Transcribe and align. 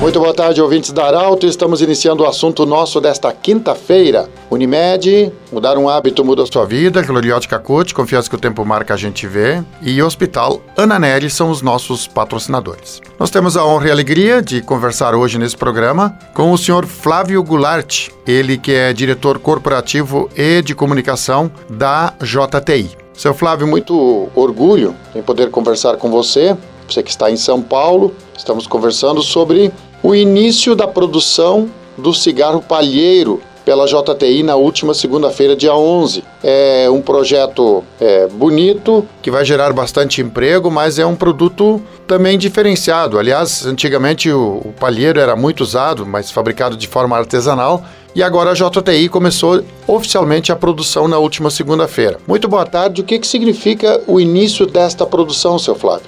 Muito 0.00 0.20
boa 0.20 0.32
tarde, 0.32 0.62
ouvintes 0.62 0.92
da 0.92 1.06
Arauto. 1.06 1.44
Estamos 1.44 1.82
iniciando 1.82 2.22
o 2.22 2.26
assunto 2.26 2.64
nosso 2.64 3.00
desta 3.00 3.32
quinta-feira. 3.32 4.28
Unimed, 4.48 5.32
mudar 5.50 5.76
um 5.76 5.88
hábito 5.88 6.24
muda 6.24 6.44
a 6.44 6.46
sua 6.46 6.64
vida. 6.64 7.02
Gloriótica 7.02 7.58
Coach, 7.58 7.92
confiança 7.92 8.30
que 8.30 8.36
o 8.36 8.38
tempo 8.38 8.64
marca 8.64 8.94
a 8.94 8.96
gente 8.96 9.26
vê. 9.26 9.60
E 9.82 10.00
Hospital 10.00 10.62
Ana 10.76 11.00
Nery 11.00 11.28
são 11.28 11.50
os 11.50 11.62
nossos 11.62 12.06
patrocinadores. 12.06 13.02
Nós 13.18 13.28
temos 13.28 13.56
a 13.56 13.66
honra 13.66 13.88
e 13.88 13.90
a 13.90 13.92
alegria 13.92 14.40
de 14.40 14.62
conversar 14.62 15.16
hoje 15.16 15.36
nesse 15.36 15.56
programa 15.56 16.16
com 16.32 16.52
o 16.52 16.58
senhor 16.58 16.86
Flávio 16.86 17.42
Goulart, 17.42 18.10
ele 18.24 18.56
que 18.56 18.70
é 18.70 18.92
diretor 18.92 19.40
corporativo 19.40 20.30
e 20.36 20.62
de 20.62 20.76
comunicação 20.76 21.50
da 21.68 22.14
JTI. 22.22 22.96
Seu 23.12 23.34
Flávio, 23.34 23.66
muito 23.66 24.28
orgulho 24.36 24.94
em 25.12 25.22
poder 25.22 25.50
conversar 25.50 25.96
com 25.96 26.08
você. 26.08 26.56
Você 26.88 27.02
que 27.02 27.10
está 27.10 27.30
em 27.30 27.36
São 27.36 27.60
Paulo, 27.60 28.14
estamos 28.34 28.66
conversando 28.66 29.20
sobre 29.20 29.70
o 30.02 30.14
início 30.14 30.74
da 30.74 30.86
produção 30.86 31.68
do 31.96 32.14
cigarro 32.14 32.62
palheiro 32.62 33.40
pela 33.64 33.84
JTI 33.84 34.42
na 34.42 34.56
última 34.56 34.94
segunda-feira, 34.94 35.54
dia 35.54 35.74
11. 35.74 36.24
É 36.42 36.88
um 36.88 37.02
projeto 37.02 37.84
é, 38.00 38.26
bonito, 38.26 39.06
que 39.20 39.30
vai 39.30 39.44
gerar 39.44 39.74
bastante 39.74 40.22
emprego, 40.22 40.70
mas 40.70 40.98
é 40.98 41.04
um 41.04 41.14
produto 41.14 41.82
também 42.06 42.38
diferenciado. 42.38 43.18
Aliás, 43.18 43.66
antigamente 43.66 44.30
o, 44.30 44.62
o 44.64 44.72
palheiro 44.80 45.20
era 45.20 45.36
muito 45.36 45.60
usado, 45.60 46.06
mas 46.06 46.30
fabricado 46.30 46.78
de 46.78 46.88
forma 46.88 47.14
artesanal. 47.14 47.82
E 48.14 48.22
agora 48.22 48.52
a 48.52 48.54
JTI 48.54 49.10
começou 49.10 49.62
oficialmente 49.86 50.50
a 50.50 50.56
produção 50.56 51.06
na 51.06 51.18
última 51.18 51.50
segunda-feira. 51.50 52.16
Muito 52.26 52.48
boa 52.48 52.64
tarde. 52.64 53.02
O 53.02 53.04
que, 53.04 53.18
que 53.18 53.26
significa 53.26 54.00
o 54.06 54.18
início 54.18 54.64
desta 54.64 55.04
produção, 55.04 55.58
seu 55.58 55.74
Flávio? 55.74 56.06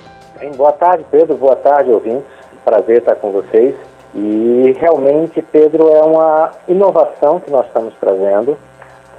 Boa 0.57 0.73
tarde, 0.73 1.05
Pedro. 1.11 1.37
Boa 1.37 1.57
tarde, 1.57 1.91
ouvintes. 1.91 2.40
Prazer 2.65 2.99
estar 2.99 3.17
com 3.17 3.31
vocês. 3.31 3.75
E 4.15 4.77
realmente, 4.79 5.41
Pedro, 5.41 5.89
é 5.89 6.03
uma 6.03 6.51
inovação 6.67 7.41
que 7.41 7.51
nós 7.51 7.67
estamos 7.67 7.95
trazendo. 8.01 8.59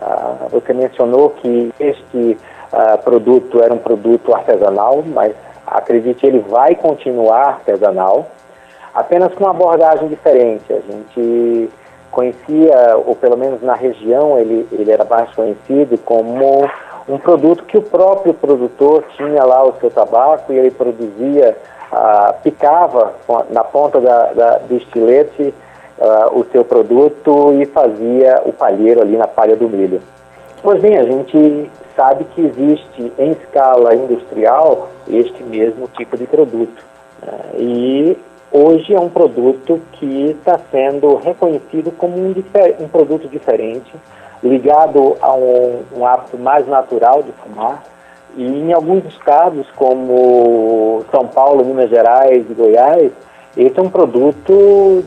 Ah, 0.01 0.47
você 0.51 0.73
mencionou 0.73 1.29
que 1.29 1.73
este 1.79 2.37
ah, 2.73 2.97
produto 2.97 3.61
era 3.61 3.73
um 3.73 3.77
produto 3.77 4.33
artesanal, 4.33 5.03
mas 5.05 5.33
acredite, 5.65 6.25
ele 6.25 6.39
vai 6.39 6.75
continuar 6.75 7.47
artesanal, 7.47 8.27
apenas 8.93 9.33
com 9.33 9.45
uma 9.45 9.51
abordagem 9.51 10.07
diferente. 10.09 10.65
A 10.73 10.79
gente 10.79 11.69
conhecia, 12.11 12.97
ou 13.05 13.15
pelo 13.15 13.37
menos 13.37 13.61
na 13.61 13.73
região, 13.73 14.37
ele, 14.37 14.67
ele 14.71 14.91
era 14.91 15.05
mais 15.05 15.31
conhecido 15.31 15.97
como 15.99 16.69
um 17.07 17.17
produto 17.17 17.63
que 17.65 17.77
o 17.77 17.81
próprio 17.81 18.33
produtor 18.33 19.03
tinha 19.15 19.43
lá 19.43 19.63
o 19.63 19.73
seu 19.79 19.89
tabaco 19.89 20.53
e 20.53 20.57
ele 20.57 20.71
produzia 20.71 21.57
ah, 21.91 22.33
picava 22.41 23.13
na 23.49 23.63
ponta 23.63 23.99
da, 23.99 24.33
da, 24.33 24.57
do 24.59 24.77
estilete 24.77 25.53
ah, 25.99 26.29
o 26.31 26.45
seu 26.51 26.63
produto 26.63 27.53
e 27.61 27.65
fazia 27.65 28.41
o 28.45 28.53
palheiro 28.53 29.01
ali 29.01 29.17
na 29.17 29.27
palha 29.27 29.55
do 29.55 29.67
milho. 29.67 30.01
Pois 30.63 30.79
bem, 30.79 30.97
a 30.97 31.03
gente 31.03 31.69
sabe 31.95 32.23
que 32.35 32.41
existe 32.41 33.11
em 33.17 33.31
escala 33.31 33.93
industrial 33.95 34.89
este 35.07 35.43
mesmo 35.43 35.87
tipo 35.97 36.15
de 36.15 36.25
produto. 36.25 36.83
Né? 37.21 37.39
E 37.55 38.17
hoje 38.51 38.93
é 38.93 38.99
um 38.99 39.09
produto 39.09 39.81
que 39.93 40.31
está 40.31 40.59
sendo 40.71 41.15
reconhecido 41.15 41.91
como 41.91 42.17
um, 42.17 42.33
um, 42.79 42.87
produto 42.87 43.27
diferente, 43.27 43.91
ligado 44.43 45.17
a 45.21 45.33
um, 45.33 45.83
um 45.95 46.05
hábito 46.05 46.37
mais 46.37 46.67
natural 46.67 47.23
de 47.23 47.31
fumar, 47.33 47.83
e 48.35 48.43
em 48.43 48.71
alguns 48.71 49.05
estados, 49.05 49.67
como 49.75 51.03
São 51.11 51.27
Paulo, 51.27 51.65
Minas 51.65 51.89
Gerais 51.89 52.45
e 52.49 52.53
Goiás, 52.53 53.11
esse 53.57 53.77
é 53.77 53.81
um 53.81 53.89
produto 53.89 55.03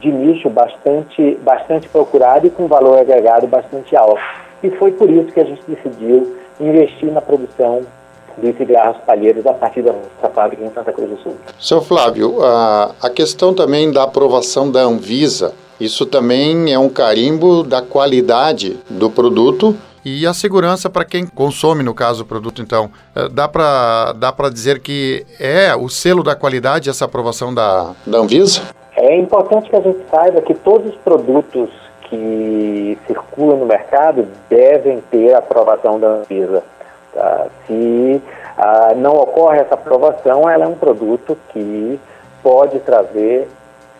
de 0.00 0.12
nicho 0.12 0.50
bastante, 0.50 1.38
bastante 1.42 1.88
procurado 1.88 2.46
e 2.46 2.50
com 2.50 2.66
valor 2.66 2.98
agregado 2.98 3.46
bastante 3.46 3.96
alto. 3.96 4.20
E 4.62 4.70
foi 4.70 4.92
por 4.92 5.08
isso 5.08 5.32
que 5.32 5.40
a 5.40 5.44
gente 5.44 5.62
decidiu 5.66 6.36
investir 6.60 7.10
na 7.10 7.20
produção 7.20 7.82
dos 8.36 8.54
cigarros 8.56 8.98
palheiros 9.06 9.46
a 9.46 9.54
partir 9.54 9.80
da 9.82 9.92
nossa 9.92 10.34
fábrica 10.34 10.62
em 10.62 10.70
Santa 10.70 10.92
Cruz 10.92 11.08
do 11.08 11.16
Sul. 11.18 11.36
Seu 11.58 11.80
Flávio, 11.80 12.44
a, 12.44 12.90
a 13.02 13.08
questão 13.08 13.54
também 13.54 13.90
da 13.90 14.02
aprovação 14.02 14.70
da 14.70 14.80
Anvisa, 14.80 15.54
isso 15.80 16.06
também 16.06 16.72
é 16.72 16.78
um 16.78 16.88
carimbo 16.88 17.62
da 17.62 17.82
qualidade 17.82 18.78
do 18.88 19.10
produto 19.10 19.76
e 20.04 20.24
a 20.24 20.32
segurança 20.32 20.88
para 20.88 21.04
quem 21.04 21.26
consome, 21.26 21.82
no 21.82 21.92
caso, 21.92 22.22
o 22.22 22.26
produto, 22.26 22.62
então, 22.62 22.90
eh, 23.14 23.28
dá 23.28 23.48
para 23.48 24.12
dá 24.12 24.32
dizer 24.48 24.78
que 24.78 25.26
é 25.40 25.74
o 25.74 25.88
selo 25.88 26.22
da 26.22 26.36
qualidade 26.36 26.88
essa 26.88 27.04
aprovação 27.04 27.52
da, 27.52 27.92
da 28.06 28.18
Anvisa? 28.18 28.62
É 28.96 29.18
importante 29.18 29.68
que 29.68 29.74
a 29.74 29.80
gente 29.80 29.98
saiba 30.08 30.40
que 30.40 30.54
todos 30.54 30.94
os 30.94 30.96
produtos 31.00 31.68
que 32.02 32.96
circulam 33.06 33.58
no 33.58 33.66
mercado 33.66 34.28
devem 34.48 35.02
ter 35.10 35.34
a 35.34 35.38
aprovação 35.38 35.98
da 35.98 36.06
Anvisa. 36.06 36.62
Tá? 37.12 37.46
Se 37.66 38.22
ah, 38.56 38.94
não 38.96 39.16
ocorre 39.16 39.58
essa 39.58 39.74
aprovação, 39.74 40.48
ela 40.48 40.64
é 40.64 40.68
um 40.68 40.76
produto 40.76 41.36
que 41.52 41.98
pode 42.42 42.78
trazer 42.78 43.48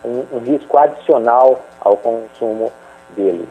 um, 0.03 0.23
um 0.33 0.39
risco 0.39 0.77
adicional 0.77 1.61
ao 1.79 1.97
consumo 1.97 2.71
dele. 3.15 3.47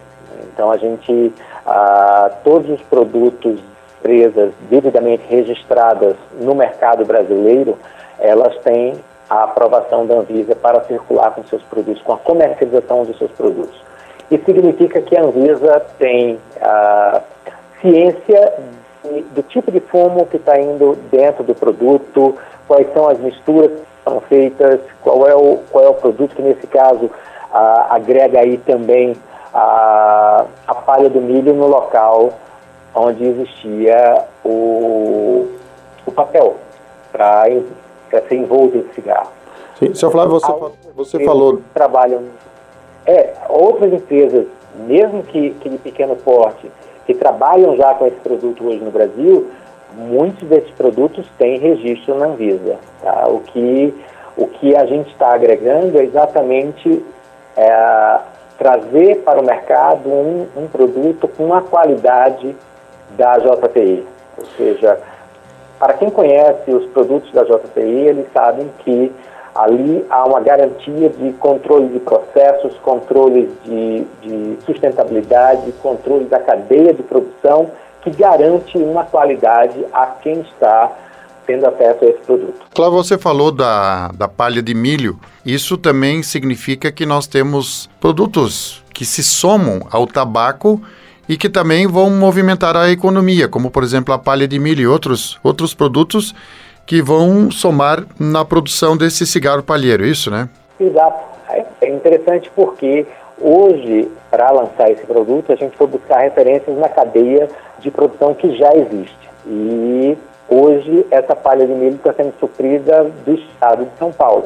Então 0.52 0.70
a 0.70 0.76
gente 0.76 1.32
ah, 1.66 2.30
todos 2.44 2.70
os 2.70 2.80
produtos, 2.82 3.58
empresas 3.98 4.52
devidamente 4.70 5.24
registradas 5.28 6.14
no 6.40 6.54
mercado 6.54 7.04
brasileiro, 7.04 7.76
elas 8.18 8.56
têm 8.58 8.94
a 9.28 9.44
aprovação 9.44 10.06
da 10.06 10.14
Anvisa 10.14 10.54
para 10.54 10.80
circular 10.84 11.32
com 11.32 11.42
seus 11.44 11.62
produtos, 11.62 12.00
com 12.02 12.12
a 12.12 12.18
comercialização 12.18 13.04
de 13.04 13.18
seus 13.18 13.32
produtos. 13.32 13.74
Isso 14.30 14.44
significa 14.44 15.00
que 15.02 15.16
a 15.16 15.22
Anvisa 15.22 15.82
tem 15.98 16.38
a 16.60 17.20
ciência 17.80 18.54
do 19.34 19.42
tipo 19.42 19.70
de 19.70 19.80
fumo 19.80 20.26
que 20.26 20.36
está 20.36 20.58
indo 20.60 20.96
dentro 21.10 21.42
do 21.42 21.54
produto, 21.54 22.36
quais 22.66 22.92
são 22.92 23.08
as 23.08 23.18
misturas 23.18 23.70
são 24.06 24.20
feitas, 24.20 24.80
qual 25.02 25.26
é 25.26 25.34
o, 25.34 25.58
qual 25.70 25.84
é 25.84 25.88
o 25.88 25.94
produto 25.94 26.36
que, 26.36 26.42
nesse 26.42 26.64
caso, 26.68 27.10
agrega 27.90 28.38
aí 28.38 28.56
também 28.58 29.16
a, 29.52 30.44
a 30.64 30.74
palha 30.76 31.10
do 31.10 31.20
milho 31.20 31.52
no 31.52 31.66
local 31.66 32.32
onde 32.94 33.24
existia 33.24 34.24
o, 34.44 35.48
o 36.06 36.12
papel 36.12 36.56
para 37.10 37.44
ser 38.28 38.36
envolto 38.36 38.76
em 38.78 38.86
cigarro. 38.94 39.32
Sim, 39.78 39.92
seu 39.92 40.10
Flávio, 40.10 40.38
você, 40.38 40.52
você 40.94 41.24
falou... 41.24 41.60
Trabalham... 41.74 42.22
É, 43.04 43.34
outras 43.48 43.92
empresas, 43.92 44.46
mesmo 44.86 45.22
que, 45.24 45.50
que 45.50 45.68
de 45.68 45.78
pequeno 45.78 46.16
porte, 46.16 46.70
que 47.06 47.14
trabalham 47.14 47.76
já 47.76 47.94
com 47.94 48.06
esse 48.06 48.16
produto 48.16 48.66
hoje 48.66 48.82
no 48.82 48.90
Brasil, 48.90 49.48
muitos 49.96 50.46
desses 50.48 50.70
produtos 50.72 51.26
têm 51.38 51.58
registro 51.58 52.16
na 52.16 52.26
Anvisa. 52.26 52.76
Tá? 53.02 53.26
O, 53.28 53.40
que, 53.40 53.94
o 54.36 54.46
que 54.46 54.76
a 54.76 54.84
gente 54.86 55.10
está 55.10 55.34
agregando 55.34 55.98
é 55.98 56.04
exatamente 56.04 57.04
é, 57.56 58.18
trazer 58.58 59.22
para 59.24 59.40
o 59.40 59.44
mercado 59.44 60.08
um, 60.08 60.46
um 60.56 60.66
produto 60.68 61.26
com 61.28 61.54
a 61.54 61.62
qualidade 61.62 62.54
da 63.16 63.38
JTI. 63.38 64.06
Ou 64.38 64.46
seja, 64.56 64.98
para 65.78 65.94
quem 65.94 66.10
conhece 66.10 66.70
os 66.70 66.86
produtos 66.86 67.32
da 67.32 67.44
JTI, 67.44 67.80
eles 67.80 68.26
sabem 68.32 68.70
que 68.80 69.12
ali 69.54 70.04
há 70.10 70.24
uma 70.26 70.40
garantia 70.40 71.08
de 71.08 71.32
controle 71.34 71.88
de 71.88 72.00
processos, 72.00 72.76
controle 72.78 73.50
de, 73.64 74.06
de, 74.22 74.58
sustentabilidade, 74.64 75.72
controle 75.82 76.24
da 76.26 76.38
cadeia 76.38 76.92
de 76.92 77.02
produção, 77.02 77.70
que 78.06 78.10
garante 78.12 78.78
uma 78.78 79.04
qualidade 79.04 79.84
a 79.92 80.06
quem 80.06 80.40
está 80.42 80.92
tendo 81.44 81.66
acesso 81.66 82.04
a 82.04 82.08
esse 82.08 82.20
produto. 82.20 82.54
Claro, 82.72 82.92
você 82.92 83.18
falou 83.18 83.50
da, 83.50 84.08
da 84.12 84.28
palha 84.28 84.62
de 84.62 84.74
milho. 84.74 85.18
Isso 85.44 85.76
também 85.76 86.22
significa 86.22 86.92
que 86.92 87.04
nós 87.04 87.26
temos 87.26 87.90
produtos 88.00 88.84
que 88.94 89.04
se 89.04 89.24
somam 89.24 89.80
ao 89.90 90.06
tabaco 90.06 90.80
e 91.28 91.36
que 91.36 91.48
também 91.48 91.88
vão 91.88 92.08
movimentar 92.10 92.76
a 92.76 92.90
economia, 92.90 93.48
como 93.48 93.72
por 93.72 93.82
exemplo 93.82 94.14
a 94.14 94.18
palha 94.18 94.46
de 94.46 94.58
milho 94.58 94.82
e 94.82 94.86
outros, 94.86 95.40
outros 95.42 95.74
produtos 95.74 96.32
que 96.86 97.02
vão 97.02 97.50
somar 97.50 98.04
na 98.20 98.44
produção 98.44 98.96
desse 98.96 99.26
cigarro 99.26 99.64
palheiro, 99.64 100.04
é 100.04 100.08
isso, 100.08 100.30
né? 100.30 100.48
Exato. 100.78 101.18
É 101.80 101.88
interessante 101.88 102.50
porque 102.54 103.04
hoje, 103.40 104.08
para 104.30 104.50
lançar 104.52 104.90
esse 104.90 105.04
produto, 105.04 105.52
a 105.52 105.56
gente 105.56 105.76
foi 105.76 105.88
buscar 105.88 106.20
referências 106.20 106.76
na 106.78 106.88
cadeia 106.88 107.48
de 107.78 107.90
produção 107.90 108.34
que 108.34 108.56
já 108.56 108.74
existe. 108.74 109.30
E 109.46 110.16
Hoje, 110.48 111.04
essa 111.10 111.34
palha 111.34 111.66
de 111.66 111.72
milho 111.72 111.96
está 111.96 112.12
sendo 112.12 112.32
suprida 112.38 113.10
do 113.24 113.34
estado 113.34 113.84
de 113.84 113.98
São 113.98 114.12
Paulo. 114.12 114.44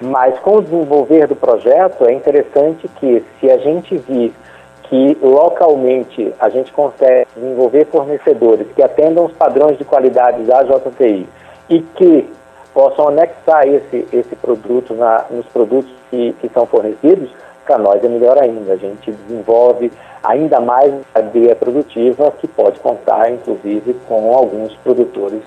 Mas 0.00 0.38
com 0.38 0.58
o 0.58 0.62
desenvolver 0.62 1.26
do 1.26 1.34
projeto, 1.34 2.04
é 2.04 2.12
interessante 2.12 2.88
que, 3.00 3.24
se 3.40 3.50
a 3.50 3.58
gente 3.58 3.96
vir 3.96 4.32
que 4.84 5.18
localmente 5.20 6.32
a 6.38 6.48
gente 6.48 6.70
consegue 6.70 7.26
desenvolver 7.34 7.86
fornecedores 7.86 8.68
que 8.74 8.82
atendam 8.82 9.24
os 9.24 9.32
padrões 9.32 9.78
de 9.78 9.84
qualidade 9.84 10.42
da 10.42 10.62
JTI 10.62 11.26
e 11.68 11.80
que 11.80 12.30
possam 12.72 13.08
anexar 13.08 13.66
esse, 13.66 14.06
esse 14.12 14.36
produto 14.36 14.94
na, 14.94 15.24
nos 15.30 15.46
produtos 15.46 15.90
que, 16.10 16.34
que 16.40 16.48
são 16.50 16.66
fornecidos, 16.66 17.30
para 17.64 17.78
nós 17.78 18.02
é 18.02 18.08
melhor 18.08 18.38
ainda. 18.38 18.72
A 18.72 18.76
gente 18.76 19.12
desenvolve 19.12 19.92
ainda 20.22 20.60
mais 20.60 20.92
cadeia 21.12 21.56
produtiva 21.56 22.32
que 22.40 22.46
pode 22.46 22.78
contar, 22.80 23.30
inclusive, 23.30 23.94
com 24.06 24.34
alguns 24.34 24.74
produtores 24.76 25.42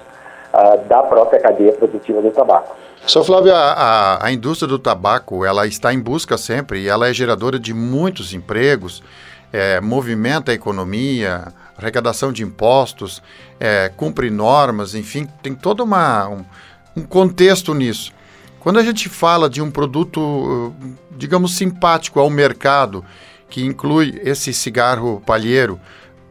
uh, 0.54 0.78
da 0.88 1.04
própria 1.04 1.40
cadeia 1.40 1.74
produtiva 1.74 2.22
do 2.22 2.32
tabaco. 2.32 2.76
Sr. 3.08 3.24
Flávio, 3.24 3.54
a, 3.54 4.26
a, 4.26 4.32
indústria 4.32 4.68
do 4.68 4.80
tabaco 4.80 5.46
ela 5.46 5.68
está 5.68 5.94
em 5.94 6.00
busca 6.00 6.38
sempre 6.38 6.82
e 6.82 6.88
ela 6.88 7.08
é 7.08 7.14
geradora 7.14 7.60
de 7.60 7.72
muitos 7.72 8.34
empregos, 8.34 9.04
é, 9.54 9.80
movimenta 9.80 10.52
a 10.52 10.56
economia, 10.56 11.54
arrecadação 11.78 12.32
de 12.32 12.42
impostos, 12.42 13.22
é, 13.60 13.92
cumpre 13.96 14.32
normas, 14.32 14.96
enfim, 14.96 15.28
tem 15.44 15.54
todo 15.54 15.84
uma, 15.84 16.28
um, 16.28 16.44
um 16.98 17.04
contexto 17.04 17.76
nisso. 17.76 18.12
Quando 18.66 18.80
a 18.80 18.82
gente 18.82 19.08
fala 19.08 19.48
de 19.48 19.62
um 19.62 19.70
produto, 19.70 20.74
digamos, 21.12 21.56
simpático 21.56 22.20
ao 22.20 22.32
mercado, 22.32 23.06
que 23.48 23.64
inclui 23.64 24.20
esse 24.24 24.52
cigarro 24.52 25.22
palheiro, 25.24 25.80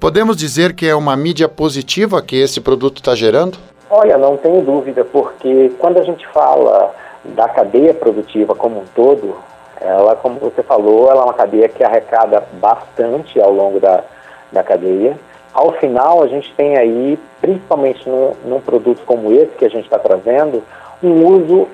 podemos 0.00 0.36
dizer 0.36 0.74
que 0.74 0.84
é 0.84 0.96
uma 0.96 1.16
mídia 1.16 1.48
positiva 1.48 2.20
que 2.20 2.34
esse 2.34 2.60
produto 2.60 2.96
está 2.96 3.14
gerando? 3.14 3.56
Olha, 3.88 4.18
não 4.18 4.36
tenho 4.36 4.62
dúvida, 4.62 5.04
porque 5.04 5.70
quando 5.78 5.98
a 5.98 6.02
gente 6.02 6.26
fala 6.26 6.92
da 7.24 7.48
cadeia 7.48 7.94
produtiva 7.94 8.52
como 8.52 8.80
um 8.80 8.84
todo, 8.96 9.36
ela, 9.80 10.16
como 10.16 10.40
você 10.40 10.60
falou, 10.64 11.08
ela 11.12 11.20
é 11.20 11.24
uma 11.26 11.34
cadeia 11.34 11.68
que 11.68 11.84
arrecada 11.84 12.42
bastante 12.54 13.40
ao 13.40 13.52
longo 13.52 13.78
da, 13.78 14.02
da 14.50 14.64
cadeia. 14.64 15.16
Ao 15.52 15.70
final, 15.74 16.20
a 16.20 16.26
gente 16.26 16.52
tem 16.56 16.76
aí, 16.76 17.16
principalmente 17.40 18.08
num, 18.08 18.32
num 18.44 18.60
produto 18.60 19.02
como 19.06 19.32
esse 19.32 19.52
que 19.56 19.64
a 19.64 19.70
gente 19.70 19.84
está 19.84 20.00
trazendo, 20.00 20.64
um 21.00 21.24
uso 21.24 21.68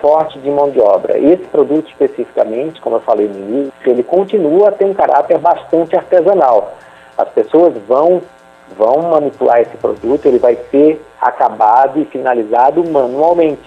forte 0.00 0.38
de 0.38 0.50
mão 0.50 0.70
de 0.70 0.80
obra. 0.80 1.18
Esse 1.18 1.44
produto 1.44 1.88
especificamente, 1.88 2.80
como 2.80 2.96
eu 2.96 3.00
falei 3.00 3.28
no 3.28 3.38
início, 3.38 3.72
ele 3.84 4.02
continua 4.02 4.68
a 4.68 4.72
ter 4.72 4.84
um 4.84 4.94
caráter 4.94 5.38
bastante 5.38 5.96
artesanal. 5.96 6.74
As 7.16 7.28
pessoas 7.28 7.74
vão 7.86 8.22
vão 8.76 9.10
manipular 9.10 9.60
esse 9.60 9.76
produto, 9.78 10.26
ele 10.26 10.38
vai 10.38 10.56
ser 10.70 11.02
acabado 11.20 11.98
e 11.98 12.04
finalizado 12.04 12.84
manualmente. 12.88 13.62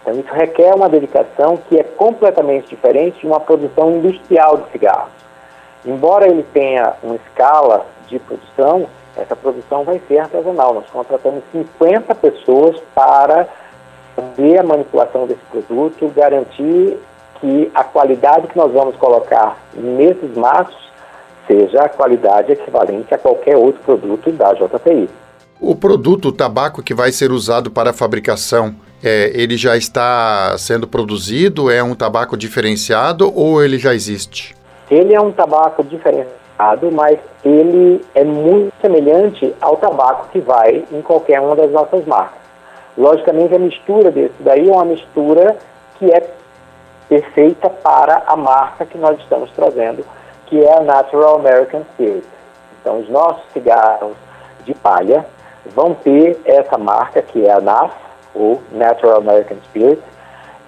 Então 0.00 0.18
isso 0.18 0.32
requer 0.32 0.74
uma 0.74 0.88
dedicação 0.88 1.58
que 1.68 1.78
é 1.78 1.82
completamente 1.82 2.68
diferente 2.68 3.20
de 3.20 3.26
uma 3.26 3.40
produção 3.40 3.96
industrial 3.96 4.58
de 4.58 4.70
cigarros. 4.70 5.12
Embora 5.84 6.28
ele 6.28 6.44
tenha 6.52 6.94
uma 7.02 7.16
escala 7.16 7.86
de 8.06 8.18
produção, 8.18 8.86
essa 9.16 9.34
produção 9.34 9.84
vai 9.84 10.00
ser 10.06 10.18
artesanal. 10.18 10.74
Nós 10.74 10.88
contratamos 10.90 11.42
50 11.52 12.14
pessoas 12.14 12.78
para 12.94 13.48
fazer 14.18 14.58
a 14.58 14.62
manipulação 14.62 15.26
desse 15.26 15.40
produto, 15.50 16.12
garantir 16.14 16.98
que 17.40 17.70
a 17.74 17.84
qualidade 17.84 18.48
que 18.48 18.56
nós 18.56 18.72
vamos 18.72 18.96
colocar 18.96 19.56
nesses 19.74 20.36
maços 20.36 20.76
seja 21.46 21.82
a 21.82 21.88
qualidade 21.88 22.52
equivalente 22.52 23.14
a 23.14 23.18
qualquer 23.18 23.56
outro 23.56 23.80
produto 23.82 24.30
da 24.32 24.52
JTI. 24.52 25.08
O 25.60 25.74
produto 25.74 26.28
o 26.28 26.32
tabaco 26.32 26.82
que 26.82 26.94
vai 26.94 27.10
ser 27.10 27.30
usado 27.30 27.70
para 27.70 27.90
a 27.90 27.92
fabricação, 27.92 28.74
é, 29.02 29.32
ele 29.34 29.56
já 29.56 29.76
está 29.76 30.56
sendo 30.58 30.86
produzido? 30.86 31.70
É 31.70 31.82
um 31.82 31.94
tabaco 31.94 32.36
diferenciado 32.36 33.32
ou 33.34 33.62
ele 33.62 33.78
já 33.78 33.94
existe? 33.94 34.54
Ele 34.90 35.14
é 35.14 35.20
um 35.20 35.32
tabaco 35.32 35.82
diferenciado, 35.82 36.90
mas 36.92 37.18
ele 37.44 38.04
é 38.14 38.24
muito 38.24 38.72
semelhante 38.80 39.52
ao 39.60 39.76
tabaco 39.76 40.28
que 40.32 40.40
vai 40.40 40.84
em 40.92 41.02
qualquer 41.02 41.40
uma 41.40 41.56
das 41.56 41.70
nossas 41.70 42.04
marcas. 42.06 42.47
Logicamente, 42.98 43.54
a 43.54 43.58
mistura 43.58 44.10
desse 44.10 44.34
daí 44.40 44.68
é 44.68 44.72
uma 44.72 44.84
mistura 44.84 45.56
que 45.98 46.12
é 46.12 46.30
perfeita 47.08 47.70
para 47.70 48.24
a 48.26 48.36
marca 48.36 48.84
que 48.84 48.98
nós 48.98 49.18
estamos 49.20 49.50
trazendo 49.52 50.04
que 50.48 50.64
é 50.64 50.76
a 50.76 50.80
Natural 50.80 51.36
American 51.36 51.82
Spirit. 51.92 52.26
Então, 52.80 53.00
os 53.00 53.08
nossos 53.08 53.42
cigarros 53.52 54.16
de 54.64 54.74
palha 54.74 55.24
vão 55.66 55.94
ter 55.94 56.40
essa 56.44 56.78
marca, 56.78 57.20
que 57.22 57.46
é 57.46 57.52
a 57.52 57.60
NAF, 57.60 57.94
ou 58.34 58.62
Natural 58.72 59.18
American 59.18 59.58
Spirit, 59.64 60.02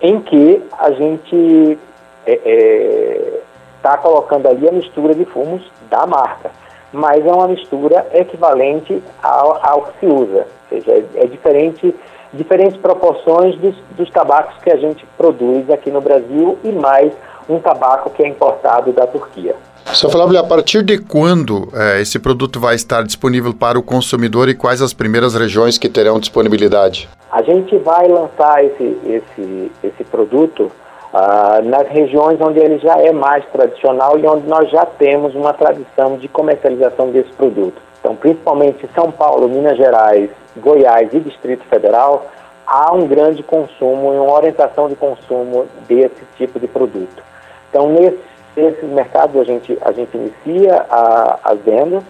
em 0.00 0.20
que 0.20 0.62
a 0.78 0.90
gente 0.90 1.78
está 2.26 2.30
é, 2.30 2.40
é, 2.44 3.40
tá 3.82 3.96
colocando 3.96 4.46
ali 4.46 4.68
a 4.68 4.72
mistura 4.72 5.14
de 5.14 5.24
fumos 5.24 5.62
da 5.88 6.06
marca, 6.06 6.50
mas 6.92 7.24
é 7.24 7.32
uma 7.32 7.48
mistura 7.48 8.06
equivalente 8.12 9.02
ao, 9.22 9.60
ao 9.64 9.82
que 9.82 10.00
se 10.00 10.06
usa, 10.06 10.46
ou 10.46 10.78
seja, 10.78 10.92
é, 10.92 11.04
é 11.16 11.26
diferente 11.26 11.94
diferentes 12.32 12.76
proporções 12.76 13.56
dos, 13.56 13.74
dos 13.96 14.08
tabacos 14.10 14.62
que 14.62 14.70
a 14.70 14.76
gente 14.76 15.04
produz 15.16 15.68
aqui 15.68 15.90
no 15.90 16.00
Brasil 16.00 16.58
e 16.62 16.70
mais 16.70 17.12
um 17.48 17.58
tabaco 17.58 18.10
que 18.10 18.22
é 18.22 18.28
importado 18.28 18.92
da 18.92 19.06
Turquia. 19.06 19.56
Sr. 19.86 20.10
Flávio, 20.10 20.38
a 20.38 20.44
partir 20.44 20.84
de 20.84 20.98
quando 20.98 21.68
é, 21.74 22.00
esse 22.00 22.18
produto 22.18 22.60
vai 22.60 22.76
estar 22.76 23.02
disponível 23.02 23.52
para 23.52 23.78
o 23.78 23.82
consumidor 23.82 24.48
e 24.48 24.54
quais 24.54 24.80
as 24.80 24.92
primeiras 24.92 25.34
regiões 25.34 25.78
que 25.78 25.88
terão 25.88 26.20
disponibilidade? 26.20 27.08
A 27.32 27.42
gente 27.42 27.76
vai 27.78 28.06
lançar 28.06 28.64
esse, 28.64 28.96
esse, 29.04 29.72
esse 29.82 30.04
produto 30.04 30.70
uh, 31.12 31.68
nas 31.68 31.88
regiões 31.88 32.40
onde 32.40 32.58
ele 32.58 32.78
já 32.78 32.96
é 32.96 33.12
mais 33.12 33.44
tradicional 33.46 34.18
e 34.18 34.26
onde 34.26 34.46
nós 34.46 34.70
já 34.70 34.84
temos 34.84 35.34
uma 35.34 35.52
tradição 35.52 36.16
de 36.16 36.28
comercialização 36.28 37.10
desse 37.10 37.32
produto. 37.32 37.80
Então, 38.00 38.16
principalmente 38.16 38.88
São 38.94 39.10
Paulo, 39.10 39.48
Minas 39.48 39.76
Gerais, 39.76 40.30
Goiás 40.56 41.12
e 41.12 41.20
Distrito 41.20 41.64
Federal, 41.64 42.26
há 42.66 42.92
um 42.92 43.06
grande 43.06 43.42
consumo 43.42 44.14
e 44.14 44.18
uma 44.18 44.32
orientação 44.32 44.88
de 44.88 44.96
consumo 44.96 45.66
desse 45.86 46.24
tipo 46.36 46.58
de 46.58 46.66
produto. 46.66 47.22
Então, 47.68 47.88
nesse 47.90 48.30
esses 48.56 48.88
mercados 48.90 49.40
a 49.40 49.44
gente, 49.44 49.78
a 49.80 49.92
gente 49.92 50.16
inicia 50.16 50.84
a, 50.90 51.38
as 51.44 51.58
vendas 51.60 52.02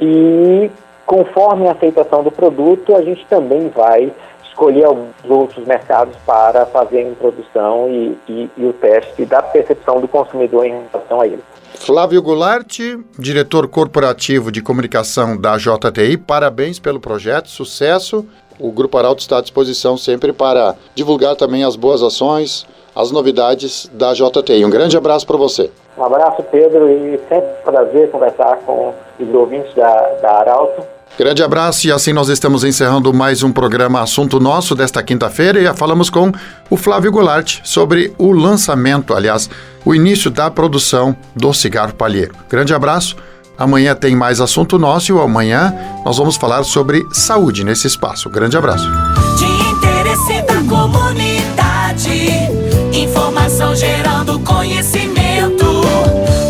e 0.00 0.70
conforme 1.06 1.68
a 1.68 1.72
aceitação 1.72 2.22
do 2.22 2.30
produto, 2.30 2.96
a 2.96 3.02
gente 3.02 3.26
também 3.26 3.68
vai 3.68 4.12
escolher 4.54 4.84
alguns 4.84 5.12
outros 5.28 5.66
mercados 5.66 6.16
para 6.24 6.64
fazer 6.66 6.98
a 6.98 7.02
introdução 7.02 7.88
e, 7.90 8.16
e, 8.28 8.50
e 8.56 8.64
o 8.64 8.72
teste 8.72 9.24
da 9.24 9.42
percepção 9.42 10.00
do 10.00 10.06
consumidor 10.06 10.64
em 10.64 10.84
relação 10.92 11.20
a 11.20 11.26
ele. 11.26 11.42
Flávio 11.74 12.22
Goulart, 12.22 12.78
diretor 13.18 13.66
corporativo 13.66 14.52
de 14.52 14.62
comunicação 14.62 15.36
da 15.36 15.56
JTI, 15.58 16.16
parabéns 16.16 16.78
pelo 16.78 17.00
projeto, 17.00 17.48
sucesso. 17.50 18.24
O 18.58 18.70
Grupo 18.70 18.96
Arauto 18.96 19.20
está 19.20 19.38
à 19.38 19.40
disposição 19.40 19.96
sempre 19.96 20.32
para 20.32 20.76
divulgar 20.94 21.34
também 21.34 21.64
as 21.64 21.74
boas 21.74 22.02
ações, 22.02 22.64
as 22.94 23.10
novidades 23.10 23.90
da 23.92 24.14
JTI. 24.14 24.64
Um 24.64 24.70
grande 24.70 24.96
abraço 24.96 25.26
para 25.26 25.36
você. 25.36 25.70
Um 25.96 26.04
abraço, 26.04 26.42
Pedro, 26.50 26.88
e 26.88 27.20
sempre 27.28 27.50
um 27.60 27.64
prazer 27.64 28.10
conversar 28.10 28.56
com 28.66 28.94
os 29.18 29.34
ouvintes 29.34 29.72
da, 29.74 29.92
da 30.20 30.30
Arauto. 30.40 30.82
Grande 31.16 31.44
abraço 31.44 31.86
e 31.86 31.92
assim 31.92 32.12
nós 32.12 32.28
estamos 32.28 32.64
encerrando 32.64 33.14
mais 33.14 33.44
um 33.44 33.52
programa 33.52 34.00
Assunto 34.00 34.40
Nosso 34.40 34.74
desta 34.74 35.00
quinta-feira 35.00 35.60
e 35.60 35.76
falamos 35.76 36.10
com 36.10 36.32
o 36.68 36.76
Flávio 36.76 37.12
Goulart 37.12 37.60
sobre 37.62 38.12
o 38.18 38.32
lançamento, 38.32 39.14
aliás, 39.14 39.48
o 39.84 39.94
início 39.94 40.28
da 40.28 40.50
produção 40.50 41.14
do 41.36 41.52
cigarro 41.52 41.94
palheiro. 41.94 42.34
Grande 42.48 42.74
abraço. 42.74 43.16
Amanhã 43.56 43.94
tem 43.94 44.16
mais 44.16 44.40
assunto 44.40 44.76
nosso 44.76 45.12
e 45.12 45.20
amanhã 45.20 45.72
nós 46.04 46.18
vamos 46.18 46.34
falar 46.34 46.64
sobre 46.64 47.06
saúde 47.12 47.62
nesse 47.62 47.86
espaço. 47.86 48.28
Grande 48.28 48.56
abraço. 48.56 48.84
De 49.38 49.44
interesse 49.44 50.42
da 50.42 50.56
comunidade, 50.68 52.28
informação 52.92 53.76
gerando 53.76 54.40
conhecimento. 54.40 55.13